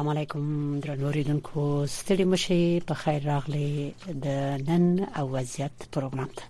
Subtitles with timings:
[0.00, 0.44] السلام علیکم
[0.84, 1.62] درنوریدونکو
[1.94, 2.56] ستړي مشي
[2.90, 4.84] په خیر راغلي د نن
[5.22, 6.44] او وضعیت پروګرام ته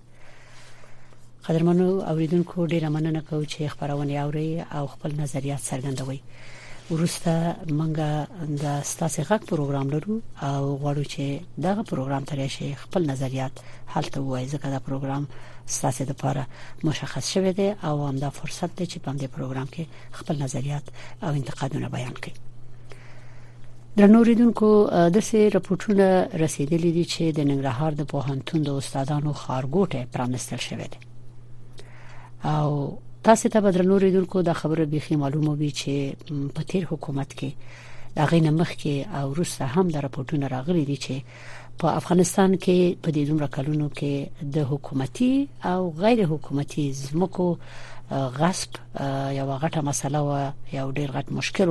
[1.47, 4.51] قدرمنو اوریدونکو ډیره مننه کوم چې خبرونه اوري
[4.81, 6.19] او خپل نظریات څرګندوي
[6.95, 7.35] ورسته
[7.79, 8.11] منګه
[8.63, 10.15] د ستاسو غږ پروګرام لرو
[10.53, 11.25] او غواړو چې
[11.67, 13.55] دغه پروګرام ترې شي خپل نظریات
[13.97, 15.23] هلته وایي ځکه دا پروګرام
[15.79, 16.45] ستاسو لپاره
[16.91, 19.85] مشخص شوی دی او همدا فرصت دی چې په دې پروګرام کې
[20.21, 20.85] خپل نظریات
[21.23, 22.35] او انتقادونه بیان کړئ
[24.01, 24.69] درنوریدونکو
[25.15, 26.07] د سه رپورټونه
[26.43, 30.99] رسیدلي دي چې د ننګرهار د پوهنتون د استادانو خارګوټه پرانستل شوې ده
[32.57, 32.79] او
[33.29, 37.51] تاسو ته به درنوریدونکو د خبره بيخي معلومه وي چې په تیر حکومت کې
[38.17, 41.15] د غین مخ کې او روسه هم د رپورټونه راغلي دي چې
[41.83, 45.33] په افغانستان کې په دې دومره کلونو کې د حکومتي
[45.73, 47.51] او غیر حکومتي زمکو
[48.13, 48.71] غصب
[49.39, 51.71] یو غټه مسله و یو ډیر غټ مشکل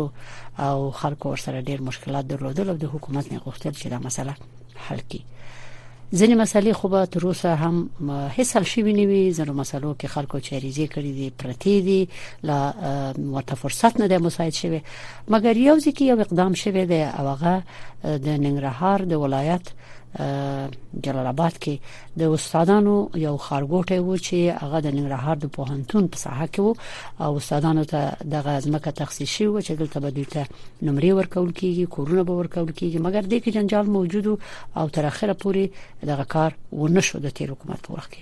[0.60, 4.34] او خلکو ورسره ډیر مشکلات درلودل او د حکومت نه غوښتل چې دا مسله
[4.76, 5.22] حل کړي
[6.12, 7.76] ځینې مسلې خو به تر اوسه هم
[8.38, 12.10] هیڅ حل شوی نه وي ځینې مسلو کې خلکو چریزي کړی دي پرتی دي
[12.50, 12.58] لا
[13.18, 14.80] ورته فرصت نه دی مساعد شوی
[15.32, 17.64] مګر یو ځکه یو اقدام شوی دی او هغه
[18.04, 19.66] د ننګرهار د ولایت
[21.06, 21.76] جلال آباد کې
[22.20, 22.96] د استادانو
[23.28, 26.70] یو خارګوټي و چې هغه د ننګرهار د پوهنتون په ساحه کې و
[27.26, 30.42] او استادانو ته د غزمکه تخصیص شي و چې دلته به دلته
[30.86, 34.26] نمرې ورکول کیږي کورونه به ورکول کیږي مګر د کې جنجال موجود
[34.80, 35.64] او تر اخره پورې
[36.12, 38.22] دغه کار و نشو د تیر حکومت په وخت کې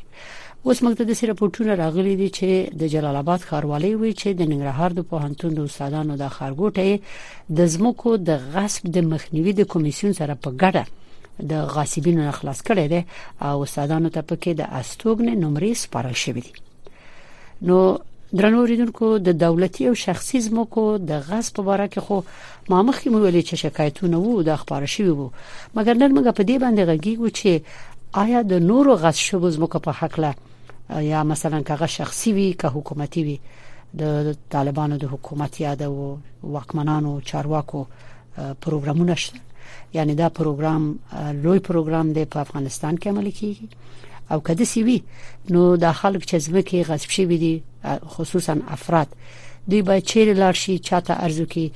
[0.65, 2.49] اوس موږ ته د سره پټونه راغلي دي چې
[2.81, 7.01] د جلال آباد خاروالۍ وی چې د ننګرهار د پوهنتون د استادانو د خارګوټي
[7.57, 10.83] د زمکو د غصب د مخنیوي د کمیسیون سره په ګډه
[11.51, 13.01] د غاصبینو خلاص کړي دي
[13.51, 16.53] او استادانو ته پکې د استوګنې نمرې سپارل شوې دي
[17.69, 17.77] نو
[18.39, 22.17] درنو ریدونکو د دولتي او شخصي زمکو د غصب په اړه کې خو
[22.73, 25.31] ما مخکې مو ویلي چې شکایتونه وو د خبره شوی وو
[25.75, 27.51] مګر نن موږ په دې باندې غږیږو چې
[28.23, 30.31] آیا د نورو غصب شوو زمکو په حق له
[30.95, 33.39] یا مثلا کغه شخصي وي که حکومتي وي
[33.99, 35.81] د طالبانو د حکومت یا د
[36.43, 37.85] واکمنانو چارواکو
[38.61, 39.39] پروګرامونه شته
[39.93, 40.99] یعنی دا پروګرام
[41.43, 43.65] لوی پروګرام دی په افغانستان کې عملي کیږي
[44.31, 44.99] او کده سی وی
[45.49, 47.63] نو د خلک چې زمکه غصب شي بي
[48.07, 49.07] خصوصا افراد
[49.67, 51.69] دوی باید چیرې لاړ شي چاته ارزو کې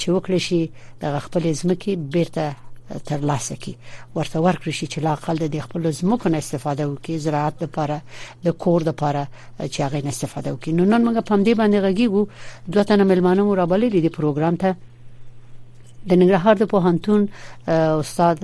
[0.00, 2.52] چې وکړي شي د خپل زمکه بیرته
[2.98, 3.72] تر لاسه کی
[4.14, 7.96] ورته ورکړي شي چې لا خپل د خپل زمکو نه استفاده وکړي زراعت لپاره
[8.44, 9.22] د کور لپاره
[9.72, 12.22] چې هغه نه استفاده وکړي نو نن موږ په دې باندې غږیږو
[12.72, 14.70] دوه تنه ملمانه مو رابللې دي پروګرام ته
[16.08, 17.26] د ننګرهار د پوهنتون
[17.68, 18.38] استاد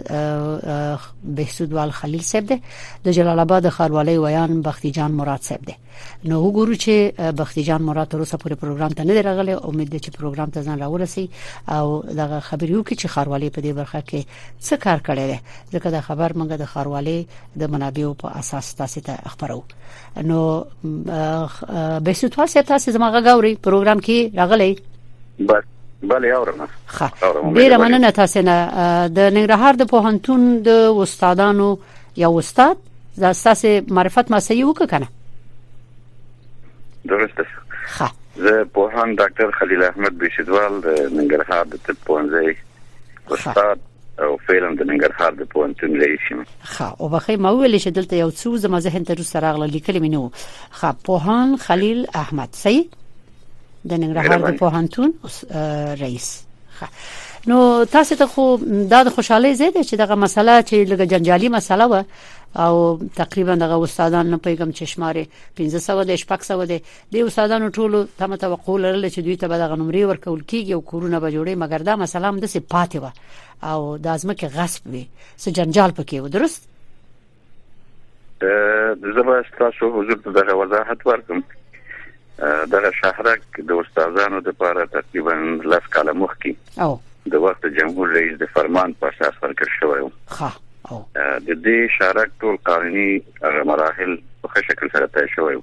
[1.24, 2.58] بهسودوال خلیل صاحب ده
[3.04, 5.74] د جلال آباد خاروالۍ ویان بختیجان مراد صاحب ده
[6.24, 10.10] نو وګورو چې بختیجان مراد تر اوسه پورې پروګرام ته نه درغله امید ده چې
[10.18, 11.28] پروګرام ته ځان راورسي
[11.68, 14.24] او دغه خبرې وکړي چې خاروالۍ په دې برخه کې
[14.60, 15.40] څه کار کړی دی
[15.76, 17.26] ځکه دا خبر موږ د خاروالۍ
[17.62, 19.62] د منابعو په اساس تاسو ته خبرو
[20.32, 20.42] نو
[22.00, 24.70] بهسودوال صاحب تاسو زما غاوري پروګرام کې راغلی
[25.48, 25.72] بس
[26.02, 26.68] بله اورم
[27.54, 28.68] ډیره مننه تاسو نه
[29.08, 31.78] د ننګرهار د پوهنتون د استادانو
[32.16, 32.76] یا استاد
[33.18, 35.08] د اساس معرفت مسایي وکنه
[37.04, 37.46] درسته
[37.98, 42.56] ښه زه پوهان ډاکټر خلیل احمد بشدوال د ننګرهار د طب پوهنځي
[43.30, 43.78] استاد
[44.18, 48.16] او فعلاً د ننګرهار د پوهنتون رئیس یم ښه او بخې ما ویل چې دلته
[48.16, 50.30] یو څو زما ذهن ته سره غل لیکل مینو
[50.80, 52.84] ښه پوهان خلیل احمد صحیح
[53.86, 55.12] د ننګرهار د پوهنتون
[56.04, 56.28] رئیس
[56.78, 56.86] خا.
[57.50, 57.58] نو
[57.90, 58.44] تاسو ته خو
[58.92, 62.04] دا د خوشاله زیاده چې دغه مسله چې لږه جنجالي مسله و
[62.64, 62.76] او
[63.18, 65.26] تقریبا دغه استادان نه پیغام چشماره
[65.60, 69.76] 1500 د شپږ د دې استادانو ټولو تم توقع لرل چې دوی ته به دغه
[69.82, 73.66] نمرې ورکول کیږي او کورونه به جوړي مګر دا مسله هم د سي پاتې و
[73.72, 75.04] او د ازمکه غصب وي
[75.36, 76.68] سه جنجال پکې و درست
[78.42, 81.42] زه به تاسو حضور ته د وضاحت ورکوم
[82.42, 85.34] دغه شهرک د استادانو لپاره تقریبا
[85.72, 86.96] لس کاله مخکې او
[87.34, 90.10] د وخت جمهور رئیس د فرمان په اساس ورکړ شوی و
[90.40, 93.08] ها او د دې شهرک ټول قانوني
[93.44, 94.12] هغه مراحل
[94.42, 95.62] په ښه شکل سره تای شوی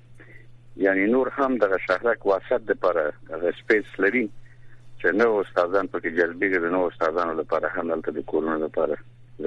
[0.85, 4.23] یعنی نور هم دغه شهرک واسط لپاره د سپیس لري
[5.03, 8.97] چې نو استادان پکې جذبېږي نو استادانو لپاره هم دلته د کورونو لپاره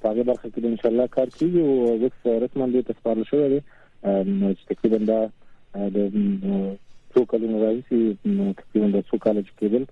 [0.00, 3.46] په هغه برخه کې ان شاء الله کار کوي او وخت رسمن دې تسپارل شوی
[3.54, 3.60] دی
[4.56, 5.20] چې تقریبا دا
[5.96, 5.98] د
[7.12, 7.96] څو کلونو راځي چې
[8.60, 9.84] تقریبا د څو کال چې کېبل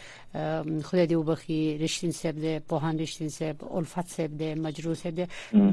[0.84, 5.14] خدای دې وبخي رشتین صاحب ده په هند رشتین صاحب الفت صاحب ده مجروح صاحب
[5.14, 5.28] ده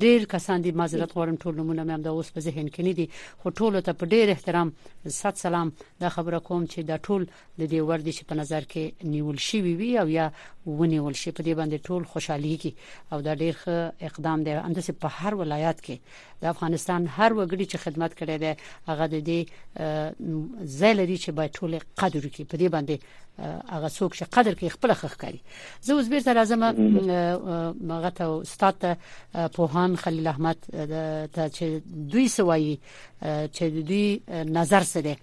[0.05, 2.91] ډیر کسان دي معذرت غواړم ټول نمونه مې هم د اوس په ذهن کې نه
[2.93, 4.73] دي خو ټول ته په ډیر احترام
[5.07, 8.91] ست سلام دا خبره کوم چې دا ټول د دې وردی چې په نظر کې
[9.05, 10.31] نیول شي وي او یا
[10.65, 12.71] ونیول شي په دې باندې ټول خوشحالي کې
[13.11, 15.95] او دا ډیر ښه اقدام دی همداسې په هر ولایت کې
[16.41, 18.53] د افغانستان هر وګړي چې خدمت کړي دی
[18.89, 19.39] هغه د دې
[20.79, 22.95] زلری چې باید ټول قدر کې په دې باندې
[23.73, 25.41] هغه څوک چې قدر کې خپل خخ کوي
[25.85, 26.61] زه اوس بیرته راځم
[27.97, 28.77] هغه ته استاد
[29.55, 30.59] پوهان خلیل احمد
[31.35, 31.65] ته چې
[32.13, 32.75] دوی سوایي
[33.55, 34.21] چې دوی
[34.57, 35.15] نظر څه دی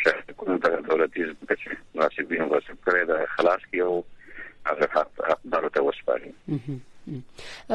[0.00, 1.22] شرکت کوم ته دولتي
[1.62, 1.68] چې
[2.00, 3.90] ناسبینو وسب کړی دا خلاص کیو
[4.68, 6.30] هغه حق دارو ته وسپاري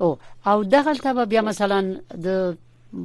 [0.00, 1.96] او او دغه ته بیا مثلا
[2.26, 2.56] د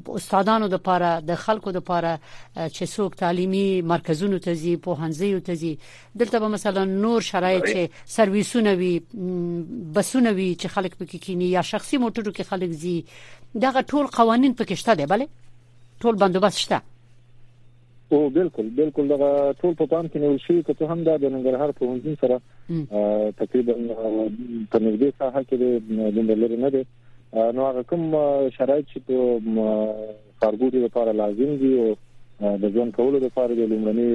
[0.09, 2.19] استادانو د پاره د خلکو د پاره
[2.57, 5.77] چې څوک تعلیمي مرکزونو ته ځي په هنځي ته ځي
[6.17, 8.93] دلته به مثلا نور شرایط چې سرویسونه وي
[9.93, 13.05] بسونه وي چې خلک پکې کینی یا شخصي موټرو کې خلک ځي
[13.61, 15.27] دغه ټول قوانين پکې شته دی bale
[16.01, 16.81] ټول بندوبست شته
[18.09, 19.29] او بالکل بالکل دا
[19.61, 22.35] ټول په پام کې نیول شي چې هم دا د ننګرهار په هنځین سره
[23.39, 26.83] تقریبا په نږدې ساحه کې د دندلر نه دی
[27.59, 28.03] نو هغه کوم
[28.57, 29.15] شرایط چې په
[30.43, 31.89] کارګوري لپاره لازم دي او
[32.65, 34.11] د ژوند کولو لپاره د لومړني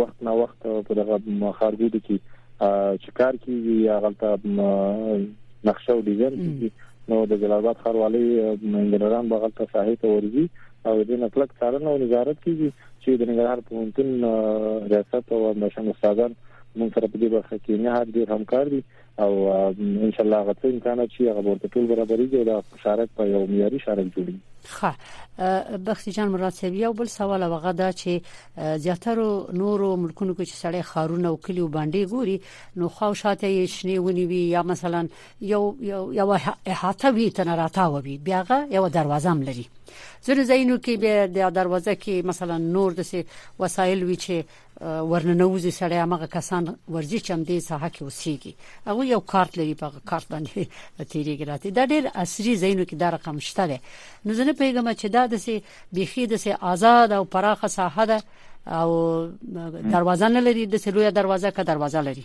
[0.00, 1.20] وخت نا وخت په دغه
[1.60, 2.16] خارجي دي کې
[3.02, 4.30] چې کار کوي یا غلطه
[5.70, 6.70] نقشه او ډیزاین کوي
[7.10, 10.48] نو د جلال آباد خاروالي انجنيران به غلطه صحیح ته ورزي
[10.90, 12.70] او د نقلک څارنه او نظارت کوي
[13.02, 16.34] چې د نګرهار پوهنتون ریاست او مشن استادان
[16.80, 18.80] موږ سره په دې برخه کې نه هر ډیر همکار دي
[19.24, 19.32] او
[20.06, 23.40] ان شاء الله غوښتل امکانات چې هغه ورته ټول برابرۍ او د شارک په یو
[23.52, 24.34] معیاري شارک جوړي
[24.76, 30.50] ښه بخت جان مراد صاحب یو بل سوال وغه دا چې زیاتره نورو ملکونو کې
[30.50, 32.40] چې سړی خارونه او کلیو باندې ګوري
[32.82, 35.02] نو خو شاته یې شنه ونی وی یا مثلا
[35.54, 39.66] یو یو یو احاطه وی تنراتا وی بیاغه یو دروازه هم لري
[40.22, 43.02] زره زینو کې به د دروازه کې مثلا نور د
[43.64, 44.36] وسایل وی چې
[45.10, 46.62] ورننوځي سره هغه کسان
[46.94, 48.52] ورځي چې هم دې ساحه کې اوسېږي
[48.86, 53.10] هغه یو کارت لري په کارت باندې تیریږي راته دا ډېر عصري زینو کې دا
[53.16, 53.78] رقم شته دی
[54.24, 58.04] نو زه نه پیګم چې دا د سي بيخي د سي آزاد او پراخه ساحه
[58.06, 58.18] ده
[58.66, 58.88] او
[59.94, 62.24] دروازه نه لري د سي لوی دروازه کا دروازه لري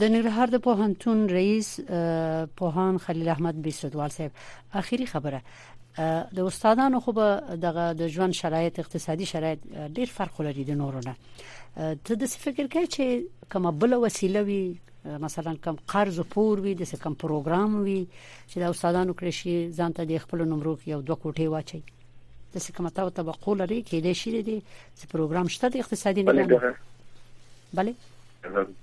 [0.00, 1.68] د ننګرهار د پوهنتون رئیس
[2.60, 4.32] پوهان خلیل احمد بیسودوال صاحب
[4.82, 5.40] اخیری خبره
[6.38, 7.26] د استادانو خو به
[7.66, 9.60] دغه د ژوند شرایط اقتصادي شرایط
[10.00, 11.14] ډیر فرق لري د نورو نه
[12.04, 14.62] ته د فکر کوي چې کومه بل وسیله وي
[15.20, 18.00] مثلا کم قرض پور وي د څه کم پروګرام وي
[18.50, 21.82] چې د استادانو کړشي ځان ته د خپل نمرو یو دوه کوټې واچي
[22.54, 24.56] د سکمتا او طبقو لري کې د شي دي
[24.98, 26.68] چې پروګرام شته د اقتصادي نظام
[27.78, 27.92] بله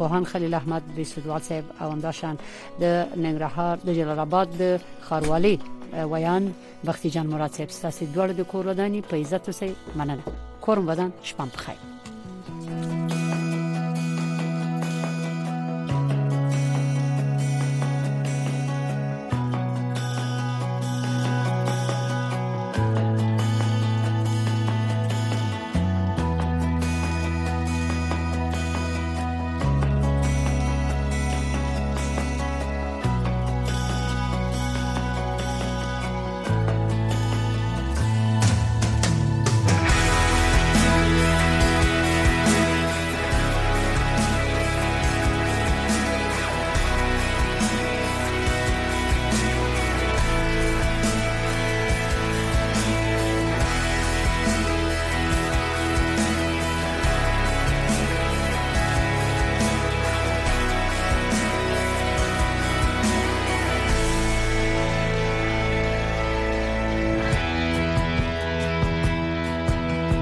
[0.00, 2.38] پوهان خلیل احمد بیسودوال صاحب او همداشان
[2.82, 5.56] د ننګرهار د جلال آباد د خاروالي
[6.12, 6.50] ویان
[6.90, 10.18] وختي جان مراد صاحب ستاسو دوړ د کورودانی په عزت وسې مننه
[10.68, 13.27] کوم ودان شپه بخیر